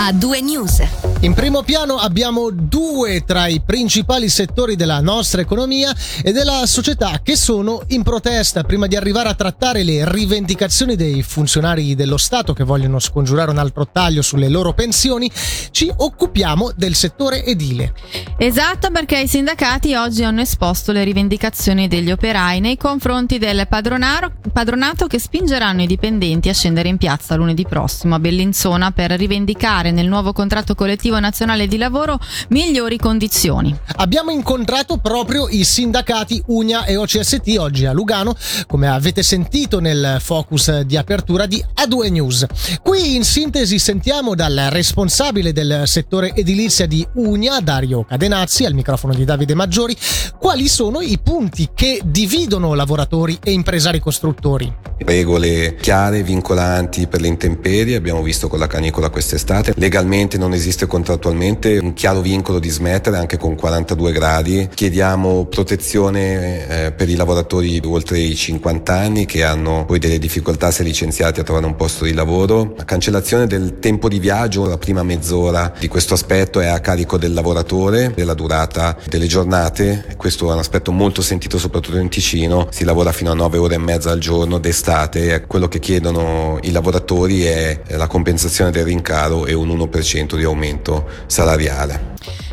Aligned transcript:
a 0.00 0.12
due 0.14 0.40
news. 0.40 0.80
In 1.22 1.34
primo 1.34 1.62
piano 1.62 1.96
abbiamo 1.96 2.48
due 2.50 3.24
tra 3.26 3.46
i 3.46 3.60
principali 3.60 4.30
settori 4.30 4.74
della 4.74 5.00
nostra 5.00 5.42
economia 5.42 5.94
e 6.22 6.32
della 6.32 6.64
società 6.64 7.20
che 7.22 7.36
sono 7.36 7.82
in 7.88 8.02
protesta 8.02 8.62
prima 8.62 8.86
di 8.86 8.96
arrivare 8.96 9.28
a 9.28 9.34
trattare 9.34 9.82
le 9.82 10.10
rivendicazioni 10.10 10.96
dei 10.96 11.22
funzionari 11.22 11.94
dello 11.94 12.16
Stato 12.16 12.54
che 12.54 12.64
vogliono 12.64 12.98
scongiurare 12.98 13.50
un 13.50 13.58
altro 13.58 13.86
taglio 13.86 14.22
sulle 14.22 14.48
loro 14.48 14.72
pensioni. 14.72 15.30
Ci 15.70 15.92
occupiamo 15.94 16.72
del 16.74 16.94
settore 16.94 17.44
edile. 17.44 17.92
Esatto, 18.38 18.90
perché 18.90 19.18
i 19.18 19.28
sindacati 19.28 19.94
oggi 19.94 20.24
hanno 20.24 20.40
esposto 20.40 20.90
le 20.90 21.04
rivendicazioni 21.04 21.86
degli 21.86 22.10
operai 22.10 22.60
nei 22.60 22.78
confronti 22.78 23.36
del 23.36 23.68
padronato 23.68 25.06
che 25.06 25.18
spingeranno 25.18 25.82
i 25.82 25.86
dipendenti 25.86 26.48
a 26.48 26.54
scendere 26.54 26.88
in 26.88 26.96
piazza 26.96 27.34
lunedì 27.34 27.66
prossimo 27.68 28.14
a 28.14 28.18
Bellinzona 28.18 28.90
per 28.92 29.10
rivendicare 29.10 29.90
nel 29.90 30.08
nuovo 30.08 30.32
contratto 30.32 30.74
collettivo 30.74 31.08
nazionale 31.18 31.66
di 31.66 31.76
lavoro 31.76 32.18
migliori 32.48 32.98
condizioni. 32.98 33.76
Abbiamo 33.96 34.30
incontrato 34.30 34.98
proprio 34.98 35.48
i 35.48 35.64
sindacati 35.64 36.42
Unia 36.46 36.84
e 36.84 36.96
OCST 36.96 37.56
oggi 37.58 37.86
a 37.86 37.92
Lugano, 37.92 38.36
come 38.66 38.88
avete 38.88 39.22
sentito 39.22 39.80
nel 39.80 40.18
focus 40.20 40.80
di 40.80 40.96
apertura 40.96 41.46
di 41.46 41.62
A2 41.74 42.10
News. 42.10 42.46
Qui 42.82 43.14
in 43.14 43.24
sintesi 43.24 43.78
sentiamo 43.78 44.34
dal 44.34 44.68
responsabile 44.70 45.52
del 45.52 45.82
settore 45.86 46.32
edilizia 46.34 46.86
di 46.86 47.06
Unia, 47.14 47.60
Dario 47.60 48.04
Cadenazzi, 48.04 48.64
al 48.64 48.74
microfono 48.74 49.14
di 49.14 49.24
Davide 49.24 49.54
Maggiori, 49.54 49.96
quali 50.38 50.68
sono 50.68 51.00
i 51.00 51.18
punti 51.22 51.70
che 51.74 52.00
dividono 52.04 52.74
lavoratori 52.74 53.38
e 53.42 53.52
impresari 53.52 54.00
costruttori. 54.00 54.72
Regole 54.98 55.76
chiare, 55.76 56.22
vincolanti 56.22 57.06
per 57.06 57.20
le 57.22 57.28
intemperie, 57.28 57.96
abbiamo 57.96 58.22
visto 58.22 58.48
con 58.48 58.58
la 58.58 58.66
canicola 58.66 59.08
quest'estate. 59.08 59.72
Legalmente 59.76 60.36
non 60.36 60.52
esiste 60.52 60.86
contrattualmente 61.00 61.78
un 61.78 61.94
chiaro 61.94 62.20
vincolo 62.20 62.58
di 62.58 62.68
smettere 62.68 63.16
anche 63.16 63.38
con 63.38 63.54
42 63.54 64.12
gradi. 64.12 64.68
Chiediamo 64.72 65.46
protezione 65.46 66.86
eh, 66.86 66.92
per 66.92 67.08
i 67.08 67.16
lavoratori 67.16 67.80
oltre 67.84 68.18
i 68.18 68.34
50 68.34 68.92
anni 68.92 69.24
che 69.24 69.42
hanno 69.42 69.86
poi 69.86 69.98
delle 69.98 70.18
difficoltà 70.18 70.70
se 70.70 70.82
licenziati 70.82 71.40
a 71.40 71.42
trovare 71.42 71.64
un 71.64 71.76
posto 71.76 72.04
di 72.04 72.12
lavoro. 72.12 72.74
La 72.76 72.84
cancellazione 72.84 73.46
del 73.46 73.78
tempo 73.78 74.08
di 74.08 74.18
viaggio, 74.18 74.66
la 74.66 74.76
prima 74.76 75.02
mezz'ora 75.02 75.72
di 75.78 75.88
questo 75.88 76.12
aspetto 76.12 76.60
è 76.60 76.66
a 76.66 76.80
carico 76.80 77.16
del 77.16 77.32
lavoratore, 77.32 78.12
della 78.14 78.34
durata 78.34 78.96
delle 79.08 79.26
giornate. 79.26 80.14
Questo 80.18 80.50
è 80.50 80.52
un 80.52 80.58
aspetto 80.58 80.92
molto 80.92 81.22
sentito 81.22 81.58
soprattutto 81.58 81.96
in 81.96 82.10
Ticino. 82.10 82.68
Si 82.70 82.84
lavora 82.84 83.12
fino 83.12 83.30
a 83.30 83.34
9 83.34 83.56
ore 83.56 83.74
e 83.76 83.78
mezza 83.78 84.10
al 84.10 84.18
giorno 84.18 84.58
d'estate 84.58 84.80
estate, 84.80 85.44
quello 85.46 85.68
che 85.68 85.78
chiedono 85.78 86.58
i 86.62 86.70
lavoratori 86.70 87.44
è 87.44 87.80
la 87.90 88.06
compensazione 88.06 88.70
del 88.70 88.84
rincaro 88.84 89.46
e 89.46 89.52
un 89.52 89.68
1% 89.68 90.36
di 90.36 90.44
aumento 90.44 90.89
salariale. 91.26 92.00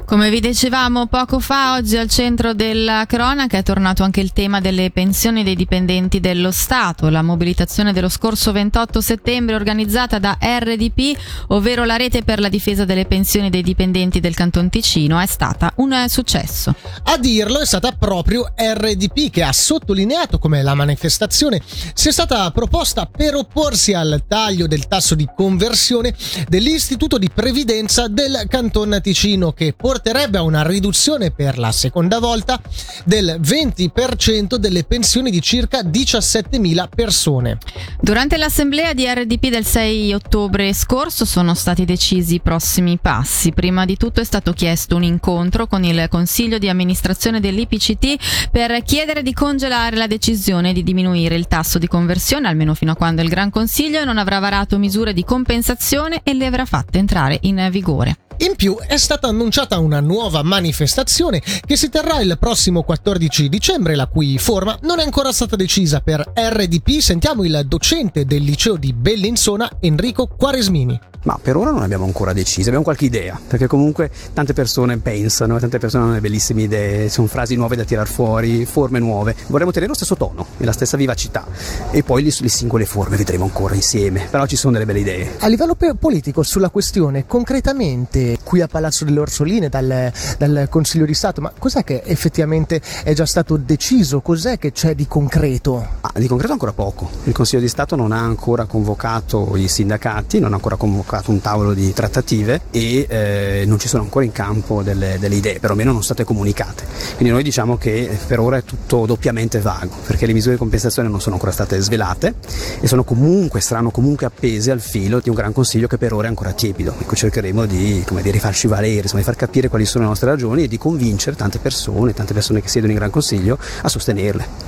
Come 0.05 0.29
vi 0.29 0.39
dicevamo 0.39 1.07
poco 1.07 1.39
fa, 1.39 1.73
oggi 1.73 1.97
al 1.97 2.07
centro 2.07 2.53
della 2.53 3.05
cronaca 3.05 3.57
è 3.57 3.63
tornato 3.63 4.03
anche 4.03 4.21
il 4.21 4.31
tema 4.31 4.61
delle 4.61 4.89
pensioni 4.89 5.43
dei 5.43 5.55
dipendenti 5.55 6.21
dello 6.21 6.51
Stato. 6.51 7.09
La 7.09 7.21
mobilitazione 7.21 7.91
dello 7.91 8.07
scorso 8.07 8.53
28 8.53 9.01
settembre 9.01 9.55
organizzata 9.55 10.17
da 10.17 10.37
RDP, 10.39 11.17
ovvero 11.47 11.83
la 11.83 11.97
rete 11.97 12.23
per 12.23 12.39
la 12.39 12.47
difesa 12.47 12.85
delle 12.85 13.05
pensioni 13.05 13.49
dei 13.49 13.61
dipendenti 13.61 14.21
del 14.21 14.33
Canton 14.33 14.69
Ticino, 14.69 15.19
è 15.19 15.25
stata 15.25 15.73
un 15.77 16.05
successo. 16.07 16.73
A 17.03 17.17
dirlo 17.17 17.59
è 17.59 17.65
stata 17.65 17.91
proprio 17.91 18.53
RDP 18.55 19.29
che 19.29 19.43
ha 19.43 19.51
sottolineato 19.51 20.39
come 20.39 20.61
la 20.63 20.73
manifestazione 20.73 21.61
sia 21.93 22.11
stata 22.11 22.49
proposta 22.51 23.05
per 23.05 23.35
opporsi 23.35 23.93
al 23.93 24.23
taglio 24.27 24.67
del 24.67 24.87
tasso 24.87 25.15
di 25.15 25.27
conversione 25.35 26.13
dell'Istituto 26.47 27.17
di 27.17 27.29
Previdenza 27.29 28.07
del 28.07 28.45
Canton 28.47 28.99
Ticino 29.01 29.51
che 29.51 29.66
porta 29.73 29.97
porterebbe 29.97 30.37
a 30.37 30.43
una 30.43 30.61
riduzione 30.61 31.31
per 31.31 31.57
la 31.57 31.71
seconda 31.71 32.19
volta 32.19 32.61
del 33.03 33.39
20% 33.41 34.55
delle 34.55 34.83
pensioni 34.83 35.31
di 35.31 35.41
circa 35.41 35.81
17.000 35.81 36.87
persone. 36.95 37.57
Durante 37.99 38.37
l'assemblea 38.37 38.93
di 38.93 39.05
RDP 39.05 39.49
del 39.49 39.65
6 39.65 40.13
ottobre 40.13 40.71
scorso 40.73 41.25
sono 41.25 41.55
stati 41.55 41.83
decisi 41.83 42.35
i 42.35 42.39
prossimi 42.41 42.99
passi. 43.01 43.53
Prima 43.53 43.85
di 43.85 43.97
tutto 43.97 44.21
è 44.21 44.23
stato 44.23 44.53
chiesto 44.53 44.95
un 44.95 45.03
incontro 45.03 45.65
con 45.65 45.83
il 45.83 46.05
Consiglio 46.09 46.59
di 46.59 46.69
amministrazione 46.69 47.39
dell'IPCT 47.39 48.49
per 48.51 48.83
chiedere 48.83 49.23
di 49.23 49.33
congelare 49.33 49.97
la 49.97 50.07
decisione 50.07 50.73
di 50.73 50.83
diminuire 50.83 51.35
il 51.35 51.47
tasso 51.47 51.79
di 51.79 51.87
conversione 51.87 52.47
almeno 52.47 52.75
fino 52.75 52.91
a 52.91 52.95
quando 52.95 53.23
il 53.23 53.29
Gran 53.29 53.49
Consiglio 53.49 54.05
non 54.05 54.19
avrà 54.19 54.37
varato 54.37 54.77
misure 54.77 55.11
di 55.11 55.23
compensazione 55.23 56.21
e 56.23 56.33
le 56.35 56.45
avrà 56.45 56.65
fatte 56.65 56.99
entrare 56.99 57.39
in 57.41 57.67
vigore. 57.71 58.26
In 58.39 58.55
più 58.55 58.77
è 58.77 58.97
stata 58.97 59.27
annunciata 59.27 59.79
una 59.79 59.99
nuova 59.99 60.43
manifestazione 60.43 61.41
che 61.65 61.75
si 61.75 61.89
terrà 61.89 62.19
il 62.19 62.37
prossimo 62.39 62.83
14 62.83 63.49
dicembre, 63.49 63.95
la 63.95 64.05
cui 64.05 64.37
forma 64.37 64.77
non 64.83 64.99
è 64.99 65.03
ancora 65.03 65.31
stata 65.31 65.55
decisa. 65.55 66.01
Per 66.01 66.33
RDP 66.35 66.99
sentiamo 66.99 67.43
il 67.43 67.63
docente 67.65 68.25
del 68.25 68.43
liceo 68.43 68.75
di 68.77 68.93
Bellinzona, 68.93 69.77
Enrico 69.79 70.27
Quaresmini. 70.27 70.99
Ma 71.27 71.37
per 71.41 71.57
ora 71.57 71.71
non 71.71 71.81
abbiamo 71.81 72.05
ancora 72.05 72.31
deciso, 72.31 72.67
abbiamo 72.67 72.85
qualche 72.85 73.03
idea, 73.03 73.37
perché 73.45 73.67
comunque 73.67 74.09
tante 74.31 74.53
persone 74.53 74.97
pensano, 74.99 75.59
tante 75.59 75.77
persone 75.77 76.05
hanno 76.05 76.21
bellissime 76.21 76.61
idee, 76.61 77.09
sono 77.09 77.27
frasi 77.27 77.55
nuove 77.55 77.75
da 77.75 77.83
tirar 77.83 78.07
fuori, 78.07 78.63
forme 78.65 78.99
nuove. 78.99 79.35
Vorremmo 79.47 79.71
tenere 79.71 79.91
lo 79.91 79.97
stesso 79.97 80.15
tono 80.15 80.45
e 80.57 80.63
la 80.63 80.71
stessa 80.71 80.95
vivacità 80.95 81.45
e 81.91 82.01
poi 82.01 82.23
le, 82.23 82.33
le 82.39 82.47
singole 82.47 82.85
forme 82.85 83.17
vedremo 83.17 83.43
ancora 83.43 83.75
insieme, 83.75 84.25
però 84.31 84.45
ci 84.45 84.55
sono 84.55 84.71
delle 84.71 84.85
belle 84.85 84.99
idee. 84.99 85.33
A 85.39 85.47
livello 85.47 85.75
politico 85.99 86.43
sulla 86.43 86.69
questione, 86.69 87.25
concretamente 87.25 88.37
qui 88.41 88.61
a 88.61 88.67
Palazzo 88.67 89.03
delle 89.03 89.19
Orsoline 89.19 89.67
dal, 89.67 90.09
dal 90.37 90.67
Consiglio 90.69 91.05
di 91.05 91.13
Stato, 91.13 91.41
ma 91.41 91.51
cos'è 91.59 91.83
che 91.83 92.03
effettivamente 92.05 92.81
è 93.03 93.11
già 93.11 93.25
stato 93.25 93.57
deciso? 93.57 94.21
Cos'è 94.21 94.57
che 94.57 94.71
c'è 94.71 94.95
di 94.95 95.07
concreto? 95.07 95.85
Ah, 95.99 96.11
di 96.17 96.27
concreto 96.27 96.53
ancora 96.53 96.71
poco. 96.71 97.09
Il 97.25 97.33
Consiglio 97.33 97.59
di 97.59 97.67
Stato 97.67 97.97
non 97.97 98.13
ha 98.13 98.21
ancora 98.21 98.63
convocato 98.63 99.57
i 99.57 99.67
sindacati, 99.67 100.39
non 100.39 100.53
ha 100.53 100.55
ancora 100.55 100.77
convocato 100.77 101.15
convocato 101.17 101.31
un 101.31 101.41
tavolo 101.41 101.73
di 101.73 101.93
trattative 101.93 102.61
e 102.71 103.05
eh, 103.09 103.63
non 103.65 103.79
ci 103.79 103.87
sono 103.87 104.03
ancora 104.03 104.25
in 104.25 104.31
campo 104.31 104.83
delle, 104.83 105.17
delle 105.19 105.35
idee, 105.35 105.59
perlomeno 105.59 105.91
non 105.91 106.03
state 106.03 106.23
comunicate. 106.23 106.85
Quindi 107.15 107.33
noi 107.33 107.43
diciamo 107.43 107.77
che 107.77 108.17
per 108.27 108.39
ora 108.39 108.57
è 108.57 108.63
tutto 108.63 109.05
doppiamente 109.05 109.59
vago, 109.59 109.95
perché 110.05 110.25
le 110.25 110.33
misure 110.33 110.53
di 110.53 110.59
compensazione 110.59 111.09
non 111.09 111.21
sono 111.21 111.35
ancora 111.35 111.51
state 111.51 111.79
svelate 111.79 112.35
e 112.79 112.87
sono 112.87 113.03
comunque, 113.03 113.61
saranno 113.61 113.91
comunque 113.91 114.25
appese 114.25 114.71
al 114.71 114.81
filo 114.81 115.19
di 115.19 115.29
un 115.29 115.35
gran 115.35 115.53
consiglio 115.53 115.87
che 115.87 115.97
per 115.97 116.13
ora 116.13 116.25
è 116.25 116.29
ancora 116.29 116.51
tiepido. 116.51 116.95
Ecco, 116.99 117.15
cercheremo 117.15 117.65
di, 117.65 118.03
come 118.05 118.21
di 118.21 118.31
rifarci 118.31 118.67
valere, 118.67 119.01
insomma, 119.01 119.19
di 119.19 119.25
far 119.25 119.35
capire 119.35 119.69
quali 119.69 119.85
sono 119.85 120.03
le 120.03 120.09
nostre 120.09 120.29
ragioni 120.29 120.63
e 120.63 120.67
di 120.67 120.77
convincere 120.77 121.35
tante 121.35 121.59
persone, 121.59 122.13
tante 122.13 122.33
persone 122.33 122.61
che 122.61 122.69
siedono 122.69 122.91
in 122.91 122.97
gran 122.97 123.09
consiglio 123.09 123.57
a 123.81 123.89
sostenerle. 123.89 124.66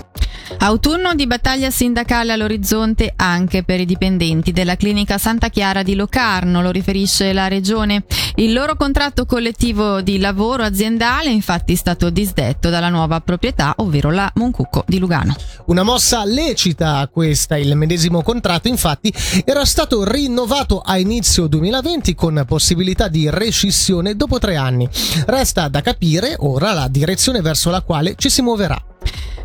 Autunno 0.61 1.15
di 1.15 1.25
battaglia 1.25 1.71
sindacale 1.71 2.33
all'orizzonte 2.33 3.13
anche 3.15 3.63
per 3.63 3.79
i 3.79 3.85
dipendenti 3.85 4.51
della 4.51 4.75
clinica 4.75 5.17
Santa 5.17 5.47
Chiara 5.47 5.83
di 5.83 5.95
Locarno, 5.95 6.61
lo 6.61 6.69
riferisce 6.69 7.31
la 7.31 7.47
regione. 7.47 8.03
Il 8.35 8.51
loro 8.51 8.75
contratto 8.75 9.25
collettivo 9.25 10.01
di 10.01 10.19
lavoro 10.19 10.63
aziendale 10.63 11.29
è 11.29 11.31
infatti 11.31 11.77
stato 11.77 12.09
disdetto 12.09 12.69
dalla 12.69 12.89
nuova 12.89 13.21
proprietà, 13.21 13.73
ovvero 13.77 14.11
la 14.11 14.29
Moncucco 14.35 14.83
di 14.85 14.99
Lugano. 14.99 15.33
Una 15.67 15.83
mossa 15.83 16.25
lecita 16.25 17.07
questa, 17.09 17.57
il 17.57 17.73
medesimo 17.77 18.21
contratto 18.21 18.67
infatti 18.67 19.13
era 19.45 19.63
stato 19.63 20.03
rinnovato 20.03 20.81
a 20.81 20.97
inizio 20.97 21.47
2020 21.47 22.13
con 22.15 22.43
possibilità 22.45 23.07
di 23.07 23.29
rescissione 23.29 24.13
dopo 24.13 24.39
tre 24.39 24.57
anni. 24.57 24.89
Resta 25.25 25.69
da 25.69 25.79
capire 25.79 26.35
ora 26.37 26.73
la 26.73 26.89
direzione 26.89 27.39
verso 27.39 27.69
la 27.69 27.81
quale 27.81 28.15
ci 28.17 28.29
si 28.29 28.41
muoverà. 28.41 28.88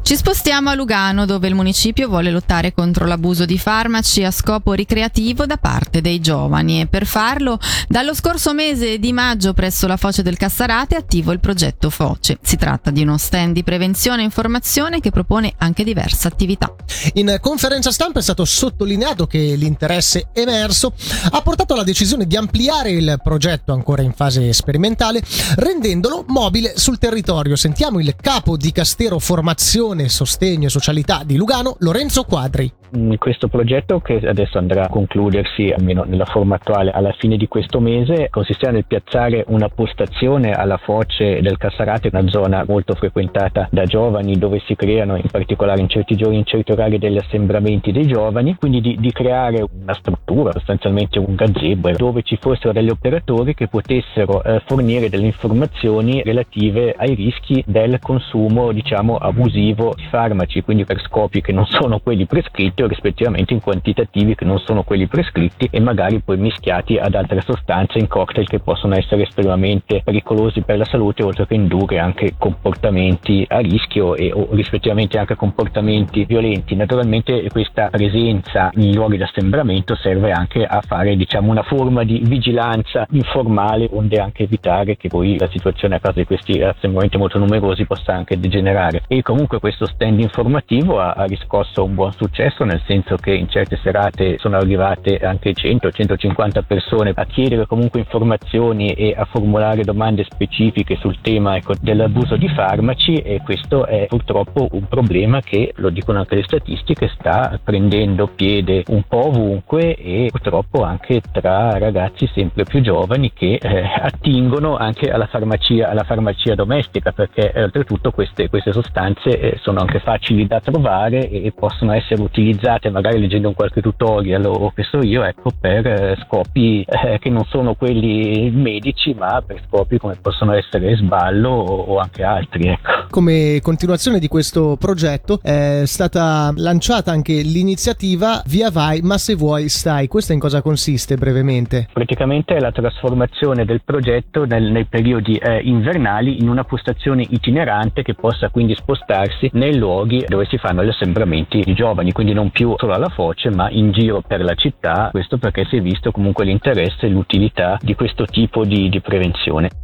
Ci 0.05 0.17
spostiamo 0.17 0.69
a 0.69 0.75
Lugano 0.75 1.25
dove 1.25 1.49
il 1.49 1.55
municipio 1.55 2.09
vuole 2.09 2.31
lottare 2.31 2.75
contro 2.75 3.07
l'abuso 3.07 3.47
di 3.47 3.57
farmaci 3.57 4.23
a 4.23 4.31
scopo 4.31 4.75
ricreativo 4.75 5.47
da 5.47 5.57
parte 5.57 6.03
dei 6.03 6.21
giovani 6.21 6.83
e 6.83 6.87
per 6.87 7.07
farlo 7.07 7.59
dallo 7.89 8.15
scorso 8.15 8.53
mese 8.53 8.99
di 8.99 9.15
maggio 9.15 9.55
presso 9.55 9.87
la 9.87 9.97
Foce 9.97 10.23
del 10.23 10.37
Cassarate 10.37 10.97
è 10.97 10.99
attivo 10.99 11.33
il 11.33 11.41
progetto 11.41 11.89
Foce. 11.89 12.37
Si 12.43 12.57
tratta 12.57 12.91
di 12.91 13.01
uno 13.01 13.17
stand 13.17 13.55
di 13.55 13.65
prevenzione 13.65 14.21
e 14.21 14.25
informazione 14.27 15.01
che 15.01 15.11
propone 15.11 15.55
anche 15.57 15.85
diverse 15.85 16.29
attività. 16.29 16.75
In 17.15 17.39
conferenza 17.41 17.91
stampa 17.91 18.19
è 18.19 18.23
stato 18.23 18.45
sottolineato 18.45 19.27
che 19.27 19.55
l'interesse 19.57 20.29
emerso 20.35 20.93
ha 21.31 21.41
portato 21.41 21.73
alla 21.73 21.83
decisione 21.83 22.27
di 22.27 22.37
ampliare 22.37 22.91
il 22.91 23.19
progetto 23.23 23.73
ancora 23.73 24.03
in 24.03 24.13
fase 24.13 24.53
sperimentale 24.53 25.23
rendendolo 25.57 26.27
mobile 26.29 26.75
sul 26.77 26.99
territorio. 26.99 27.57
Sentiamo 27.57 28.01
il 28.01 28.15
capo 28.21 28.59
di 28.59 28.71
Castero 28.71 29.19
Formazione 29.19 29.93
Formazione, 29.95 30.09
Sostegno 30.09 30.67
e 30.67 30.71
Socialità 30.71 31.23
di 31.25 31.37
Lugano, 31.37 31.77
Lorenzo 31.79 32.25
Quadri. 32.25 32.73
Questo 33.19 33.49
progetto 33.49 34.01
che 34.01 34.21
adesso 34.25 34.59
andrà 34.59 34.85
a 34.85 34.89
concludersi 34.89 35.73
almeno 35.77 36.05
nella 36.05 36.25
forma 36.25 36.57
attuale 36.57 36.91
alla 36.91 37.13
fine 37.19 37.37
di 37.37 37.49
questo 37.49 37.81
mese 37.81 38.29
consisteva 38.31 38.73
nel 38.73 38.85
piazzare 38.87 39.45
una 39.49 39.69
postazione 39.69 40.53
alla 40.53 40.77
foce 40.77 41.41
del 41.41 41.57
Cassarate, 41.57 42.11
una 42.13 42.29
zona 42.29 42.65
molto 42.67 42.95
frequentata 42.95 43.69
da 43.71 43.85
giovani 43.85 44.39
dove 44.39 44.61
si 44.67 44.77
creano 44.77 45.17
in 45.17 45.29
particolare 45.31 45.81
in 45.81 45.89
certi 45.89 46.15
giorni, 46.15 46.39
in 46.39 46.45
certi 46.45 46.73
orari 46.73 46.99
degli 46.99 47.17
assembramenti 47.17 47.93
dei 47.93 48.07
giovani, 48.07 48.55
quindi 48.57 48.81
di, 48.81 48.97
di 48.99 49.13
creare 49.13 49.65
una 49.71 49.95
struttura, 49.95 50.53
sostanzialmente 50.53 51.19
un 51.19 51.35
gazebo 51.35 51.91
dove 51.91 52.23
ci 52.23 52.37
fossero 52.41 52.73
degli 52.73 52.91
operatori 52.91 53.55
che 53.55 53.69
potessero 53.69 54.43
eh, 54.43 54.63
fornire 54.67 55.09
delle 55.09 55.27
informazioni 55.27 56.23
relative 56.23 56.95
ai 56.97 57.15
rischi 57.15 57.63
del 57.67 57.99
consumo 58.01 58.73
diciamo 58.73 59.17
abusivo 59.17 59.95
di 59.97 60.05
farmaci, 60.09 60.63
quindi 60.63 60.85
per 60.85 61.01
scopi 61.01 61.41
che 61.41 61.53
non 61.53 61.67
sono 61.67 61.99
quelli 61.99 62.27
prescritti 62.27 62.83
o 62.85 62.89
rispettivamente 62.89 63.53
in 63.53 63.61
quantitativi 63.61 64.35
che 64.35 64.45
non 64.45 64.59
sono 64.59 64.83
quelli 64.83 65.07
prescritti 65.07 65.69
e 65.71 65.81
magari 65.81 66.21
poi 66.21 66.37
mischiati 66.37 66.97
ad 66.97 67.15
altre 67.15 67.41
sostanze 67.41 67.99
in 67.99 68.09
cocktail 68.09 68.47
che 68.47 68.61
possono 68.61 68.95
essere 68.97 69.23
estremamente 69.23 70.03
pericolosi 70.05 70.63
per 70.63 70.79
la 70.79 70.85
salute 70.85 71.23
oltre 71.23 71.47
che 71.47 71.55
indurre 71.55 71.99
anche 71.99 72.35
comportamenti 72.39 73.45
a 73.49 73.59
rischio 73.59 74.15
e 74.15 74.33
o 74.33 74.49
rispettivamente 74.51 75.19
anche 75.19 75.37
comportamenti 75.37 76.25
violenti. 76.25 76.75
Naturalmente 76.75 77.49
questa 77.51 77.89
presenza 77.89 78.71
in 78.75 78.95
luoghi 78.95 79.17
di 79.17 79.23
assembramento 79.23 79.95
serve 79.97 80.31
anche 80.33 80.65
a 80.65 80.81
fare 80.81 81.17
diciamo 81.17 81.51
una 81.51 81.63
forma 81.63 82.05
di 82.05 82.21
vigilanza 82.25 83.07
informale 83.11 83.89
onde 83.93 84.19
anche 84.19 84.45
evitare 84.45 84.97
che 84.97 85.09
poi 85.09 85.39
la 85.39 85.49
situazione 85.51 85.97
a 85.97 86.01
causa 86.01 86.21
di 86.21 86.27
questi 86.27 86.61
assembramenti 86.61 87.17
molto 87.17 87.39
numerosi 87.39 87.87
possa 87.87 88.15
anche 88.15 88.39
degenerare 88.39 89.03
e 89.09 89.23
comunque 89.23 89.61
questo 89.61 89.87
stand 89.87 90.21
informativo 90.21 91.01
ha, 91.01 91.13
ha 91.13 91.25
riscosso 91.25 91.85
un 91.85 91.95
buon 91.95 92.13
successo 92.13 92.65
nel 92.75 92.83
senso 92.87 93.17
che 93.17 93.33
in 93.33 93.49
certe 93.49 93.79
serate 93.83 94.37
sono 94.39 94.57
arrivate 94.57 95.19
anche 95.19 95.53
100-150 95.53 96.63
persone 96.67 97.13
a 97.15 97.25
chiedere 97.25 97.67
comunque 97.67 98.01
informazioni 98.01 98.93
e 98.93 99.15
a 99.17 99.25
formulare 99.25 99.85
domande 99.85 100.25
specifiche 100.25 100.97
sul 100.97 101.21
tema 101.21 101.57
ecco, 101.57 101.75
dell'abuso 101.81 102.37
di 102.37 102.49
farmaci 102.49 103.15
e 103.15 103.41
questo 103.45 103.87
è 103.87 104.07
purtroppo 104.09 104.69
un 104.73 104.89
problema 104.89 105.41
che, 105.41 105.73
lo 105.77 105.91
dicono 105.91 106.19
anche 106.19 106.35
le 106.35 106.43
statistiche, 106.43 107.11
sta 107.17 107.59
prendendo 107.63 108.27
piede 108.35 108.83
un 108.89 109.03
po' 109.07 109.29
ovunque 109.29 109.95
e 109.95 110.29
purtroppo 110.31 110.83
anche 110.83 111.21
tra 111.31 111.79
ragazzi 111.79 112.29
sempre 112.35 112.65
più 112.65 112.81
giovani 112.81 113.33
che 113.33 113.59
eh, 113.61 113.83
attingono 114.03 114.77
anche 114.77 115.11
alla 115.11 115.27
farmacia, 115.27 115.89
alla 115.89 116.03
farmacia 116.03 116.55
domestica 116.55 117.13
perché 117.13 117.53
eh, 117.53 117.63
oltretutto 117.63 118.11
queste, 118.11 118.49
queste 118.49 118.73
sostanze 118.73 119.39
eh, 119.39 119.59
sono 119.63 119.81
anche 119.81 120.01
facili 120.01 120.47
da 120.47 120.61
trovare 120.61 121.29
e 121.29 121.53
possono 121.57 121.93
essere 121.93 122.21
utilizzate 122.21 122.64
magari 122.91 123.21
leggendo 123.21 123.49
un 123.49 123.55
qualche 123.55 123.81
tutorial 123.81 124.45
o 124.47 124.73
che 124.75 124.83
so 124.83 125.03
io 125.03 125.25
ecco, 125.25 125.51
per 125.59 125.87
eh, 125.87 126.17
scopi 126.25 126.83
eh, 126.83 127.19
che 127.19 127.31
non 127.31 127.45
sono 127.45 127.75
quelli 127.75 128.51
medici 128.51 129.15
ma 129.15 129.43
per 129.43 129.63
scopi 129.69 129.99
come 129.99 130.17
possono 130.21 130.53
essere 130.53 130.97
sballo 130.97 131.51
o, 131.51 131.95
o 131.95 131.99
anche 131.99 132.23
altri. 132.23 132.69
Ecco. 132.69 133.07
Come 133.11 133.61
continuazione 133.63 134.19
di 134.19 134.29
questo 134.29 134.77
progetto 134.79 135.41
è 135.43 135.83
stata 135.85 136.53
lanciata 136.57 137.11
anche 137.11 137.35
l'iniziativa 137.35 138.43
Via 138.47 138.71
Vai 138.71 139.01
ma 139.03 139.19
se 139.19 139.35
vuoi 139.35 139.69
stai. 139.69 140.09
Questa 140.09 140.33
in 140.33 140.41
cosa 140.41 140.63
consiste 140.63 141.17
brevemente? 141.17 141.89
Praticamente 141.93 142.55
è 142.55 142.61
la 142.61 142.73
trasformazione 142.73 143.65
del 143.65 143.83
progetto 143.85 144.45
nel, 144.45 144.71
nei 144.71 144.85
periodi 144.85 145.37
eh, 145.37 145.61
invernali 145.63 146.41
in 146.41 146.49
una 146.49 146.65
postazione 146.65 147.25
itinerante 147.29 148.03
che 148.03 148.15
possa 148.15 148.49
quindi 148.49 148.75
spostarsi 148.75 149.51
nei 149.53 149.77
luoghi 149.77 150.25
dove 150.27 150.47
si 150.47 150.59
fanno 150.59 150.85
gli 150.85 150.89
assembramenti 150.89 151.61
di 151.61 151.75
giovani, 151.75 152.13
quindi 152.13 152.33
non 152.33 152.44
più 152.51 152.75
solo 152.77 152.93
alla 152.93 153.09
foce 153.09 153.51
ma 153.51 153.71
in 153.71 153.93
giro 153.93 154.23
per 154.27 154.43
la 154.43 154.55
città, 154.55 155.09
questo 155.11 155.39
perché 155.39 155.65
si 155.65 155.77
è 155.77 155.81
visto 155.81 156.11
comunque 156.11 156.45
l'interesse 156.45 157.07
e 157.07 157.09
l'utilità 157.09 157.79
di 157.81 157.95
questo 157.95 158.25
tipo 158.25 158.65
di, 158.65 158.89
di 158.89 159.01
prevenzione. 159.01 159.84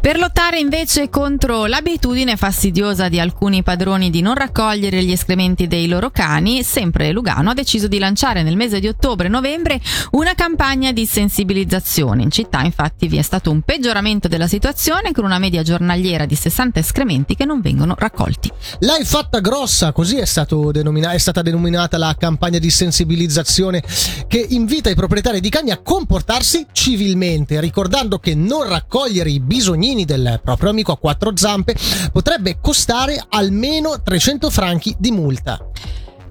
Per 0.00 0.18
lottare 0.18 0.58
invece 0.58 1.08
contro 1.08 1.66
l'abitudine 1.66 2.36
fastidiosa 2.36 3.08
di 3.08 3.20
alcuni 3.20 3.62
padroni 3.62 4.10
di 4.10 4.20
non 4.20 4.34
raccogliere 4.34 5.02
gli 5.02 5.12
escrementi 5.12 5.66
dei 5.66 5.88
loro 5.88 6.10
cani, 6.10 6.62
sempre 6.62 7.12
Lugano 7.12 7.50
ha 7.50 7.54
deciso 7.54 7.88
di 7.88 7.98
lanciare 7.98 8.42
nel 8.42 8.56
mese 8.56 8.80
di 8.80 8.88
ottobre-novembre 8.88 9.80
una 10.12 10.34
campagna 10.34 10.92
di 10.92 11.06
sensibilizzazione. 11.06 12.22
In 12.22 12.30
città 12.30 12.62
infatti 12.62 13.08
vi 13.08 13.18
è 13.18 13.22
stato 13.22 13.50
un 13.50 13.62
peggioramento 13.62 14.28
della 14.28 14.46
situazione 14.46 15.12
con 15.12 15.24
una 15.24 15.38
media 15.38 15.62
giornaliera 15.62 16.26
di 16.26 16.34
60 16.34 16.78
escrementi 16.78 17.34
che 17.34 17.44
non 17.44 17.60
vengono 17.60 17.94
raccolti. 17.96 18.50
L'hai 18.80 19.04
fatta 19.04 19.40
grossa, 19.40 19.92
così 19.92 20.16
è, 20.16 20.26
denomina- 20.72 21.12
è 21.12 21.18
stata 21.18 21.42
denominata 21.42 21.98
la 21.98 22.14
campagna 22.18 22.58
di 22.58 22.70
sensibilizzazione 22.70 23.82
che 24.26 24.44
invita 24.50 24.90
i 24.90 24.94
proprietari 24.94 25.40
di 25.40 25.48
cani 25.48 25.70
a 25.70 25.78
comportarsi 25.78 26.66
civilmente, 26.72 27.60
ricordando 27.60 28.18
che 28.18 28.34
non 28.34 28.68
raccogliere 28.68 29.30
i 29.30 29.40
bisognini 29.68 30.06
del 30.06 30.40
proprio 30.42 30.70
amico 30.70 30.92
a 30.92 30.96
quattro 30.96 31.36
zampe 31.36 31.76
potrebbe 32.10 32.58
costare 32.58 33.22
almeno 33.28 34.00
300 34.00 34.48
franchi 34.48 34.96
di 34.98 35.10
multa. 35.10 35.58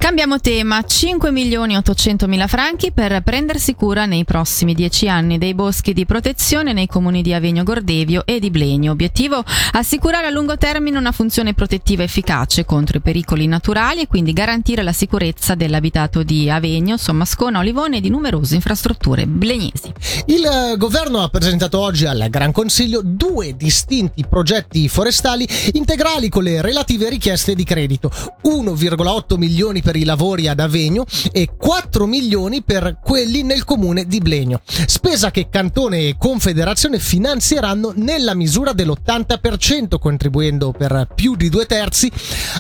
Cambiamo 0.08 0.40
tema, 0.40 0.82
5 0.82 1.32
milioni 1.32 1.76
800 1.76 2.28
mila 2.28 2.48
franchi 2.48 2.94
per 2.94 3.22
prendersi 3.24 3.76
cura 3.76 4.06
nei 4.06 4.24
prossimi 4.24 4.74
10 4.74 5.10
anni 5.10 5.38
dei 5.38 5.54
boschi 5.54 5.92
di 5.92 6.06
protezione 6.06 6.72
nei 6.72 6.88
comuni 6.88 7.22
di 7.22 7.34
Avegno 7.34 7.64
Gordevio 7.64 8.26
e 8.26 8.40
di 8.40 8.50
Blegno. 8.50 8.94
Obiettivo 8.94 9.44
assicurare 9.74 10.28
a 10.28 10.30
lungo 10.30 10.56
termine 10.56 10.98
una 10.98 11.12
funzione 11.12 11.54
protettiva 11.54 12.04
efficace 12.04 12.64
contro 12.64 13.00
i 13.00 13.02
pericoli 13.02 13.48
naturali 13.48 14.00
e 14.00 14.08
quindi 14.08 14.32
garantire 14.32 14.82
la 14.82 14.94
sicurezza 14.94 15.56
dell'abitato 15.56 16.24
di 16.24 16.50
Avegno, 16.50 16.96
Sommascona, 16.96 17.60
Olivone 17.60 17.98
e 17.98 18.00
di 18.00 18.10
numerose 18.10 18.56
infrastrutture 18.56 19.28
blegnesi. 19.28 19.92
Il 20.28 20.46
eh, 20.46 20.78
governo 20.78 21.20
ha 21.20 21.28
presentato 21.28 21.80
oggi 21.80 22.06
al 22.06 22.28
Gran 22.30 22.54
Consiglio 22.54 23.02
due 23.04 23.58
distinti 23.58 24.24
progetti 24.26 24.88
forestali 24.88 25.46
integrali 25.74 26.30
con 26.30 26.44
le 26.44 26.62
relative 26.62 27.10
richieste 27.10 27.56
di 27.56 27.66
credito. 27.66 28.10
1,8 28.46 29.36
milioni 29.36 29.82
per 29.82 29.96
i 29.98 30.04
lavori 30.04 30.48
ad 30.48 30.60
Avegno 30.60 31.06
e 31.32 31.50
4 31.58 32.06
milioni 32.06 32.64
per 32.64 33.00
quelli 33.04 33.44
nel 33.44 33.64
comune 33.64 34.06
di 34.06 34.20
Blegno. 34.20 34.62
Spesa 34.66 35.32
che 35.32 35.50
Cantone 35.50 36.08
e 36.08 36.16
Confederazione 36.18 37.00
finanzieranno 37.00 37.94
nella 37.96 38.34
misura 38.34 38.74
dell'80%, 38.74 40.00
contribuendo 40.00 40.72
per 40.72 41.10
più 41.14 41.36
di 41.36 41.50
due 41.50 41.66
terzi 41.66 42.12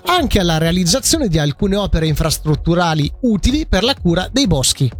anche 0.05 0.39
alla 0.39 0.57
realizzazione 0.57 1.27
di 1.27 1.39
alcune 1.39 1.75
opere 1.75 2.07
infrastrutturali 2.07 3.11
utili 3.21 3.65
per 3.67 3.83
la 3.83 3.95
cura 3.95 4.27
dei 4.31 4.47
boschi. 4.47 4.91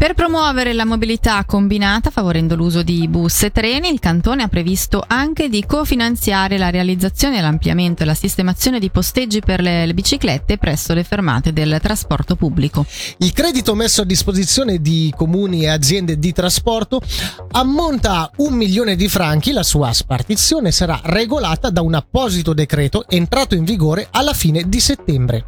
Per 0.00 0.14
promuovere 0.14 0.72
la 0.72 0.86
mobilità 0.86 1.44
combinata 1.44 2.08
favorendo 2.08 2.56
l'uso 2.56 2.82
di 2.82 3.06
bus 3.06 3.42
e 3.42 3.50
treni, 3.52 3.90
il 3.90 4.00
Cantone 4.00 4.42
ha 4.42 4.48
previsto 4.48 5.04
anche 5.06 5.50
di 5.50 5.62
cofinanziare 5.66 6.56
la 6.56 6.70
realizzazione, 6.70 7.42
l'ampliamento 7.42 8.02
e 8.02 8.06
la 8.06 8.14
sistemazione 8.14 8.78
di 8.78 8.88
posteggi 8.88 9.40
per 9.40 9.60
le, 9.60 9.84
le 9.84 9.92
biciclette 9.92 10.56
presso 10.56 10.94
le 10.94 11.04
fermate 11.04 11.52
del 11.52 11.78
trasporto 11.82 12.34
pubblico. 12.34 12.86
Il 13.18 13.34
credito 13.34 13.74
messo 13.74 14.00
a 14.00 14.06
disposizione 14.06 14.80
di 14.80 15.12
comuni 15.14 15.64
e 15.64 15.68
aziende 15.68 16.18
di 16.18 16.32
trasporto 16.32 17.02
ammonta 17.50 18.20
a 18.20 18.30
un 18.36 18.54
milione 18.54 18.96
di 18.96 19.06
franchi. 19.06 19.52
La 19.52 19.62
sua 19.62 19.92
spartizione 19.92 20.72
sarà 20.72 20.98
regolata 21.04 21.68
da 21.68 21.82
un 21.82 21.92
apposito 21.92 22.54
decreto 22.54 23.04
entrato 23.06 23.54
in 23.54 23.64
vigore 23.64 24.08
alla 24.10 24.32
fine 24.32 24.66
di 24.66 24.80
settembre. 24.80 25.44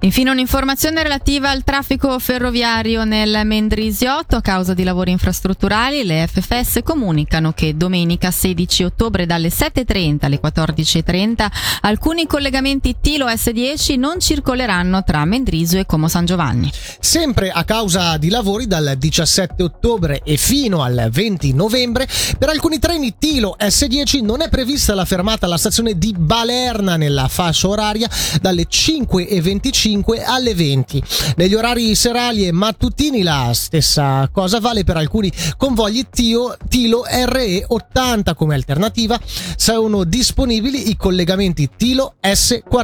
Infine 0.00 0.30
un'informazione 0.30 1.02
relativa 1.02 1.48
al 1.50 1.64
traffico 1.64 2.18
ferroviario 2.18 3.04
nel 3.04 3.40
Mendrisiotto 3.44 4.36
a 4.36 4.40
causa 4.42 4.74
di 4.74 4.84
lavori 4.84 5.10
infrastrutturali. 5.10 6.04
Le 6.04 6.26
FFS 6.26 6.80
comunicano 6.84 7.52
che 7.52 7.76
domenica 7.76 8.30
16 8.30 8.84
ottobre 8.84 9.24
dalle 9.24 9.48
7.30 9.48 10.26
alle 10.26 10.38
14.30 10.42 11.46
alcuni 11.82 12.26
collegamenti 12.26 12.96
Tilo 13.00 13.26
S10 13.26 13.98
non 13.98 14.20
circoleranno 14.20 15.02
tra 15.02 15.24
Mendrisio 15.24 15.80
e 15.80 15.86
Como 15.86 16.08
San 16.08 16.26
Giovanni. 16.26 16.70
Sempre 17.00 17.50
a 17.50 17.64
causa 17.64 18.18
di 18.18 18.28
lavori 18.28 18.66
dal 18.66 18.96
17 18.98 19.62
ottobre 19.62 20.20
e 20.24 20.36
fino 20.36 20.82
al 20.82 21.08
20 21.10 21.54
novembre 21.54 22.06
per 22.38 22.50
alcuni 22.50 22.78
treni 22.78 23.14
Tilo 23.18 23.56
S10 23.58 24.22
non 24.22 24.42
è 24.42 24.50
prevista 24.50 24.94
la 24.94 25.06
fermata 25.06 25.46
alla 25.46 25.56
stazione 25.56 25.96
di 25.96 26.14
Balerna 26.16 26.96
nella 26.96 27.28
fascia 27.28 27.68
oraria 27.68 28.08
dalle 28.40 28.66
5.25 28.68 29.85
5 29.86 30.24
alle 30.24 30.52
20. 30.52 31.00
Negli 31.36 31.54
orari 31.54 31.94
serali 31.94 32.44
e 32.44 32.50
mattutini 32.50 33.22
la 33.22 33.52
stessa 33.54 34.28
cosa 34.32 34.58
vale 34.58 34.82
per 34.82 34.96
alcuni 34.96 35.30
convogli 35.56 36.06
Tio, 36.10 36.56
Tilo 36.68 37.04
RE 37.06 37.64
80 37.68 38.34
come 38.34 38.56
alternativa. 38.56 39.16
Sono 39.54 40.02
disponibili 40.02 40.90
i 40.90 40.96
collegamenti 40.96 41.70
Tilo 41.76 42.14
S40. 42.20 42.74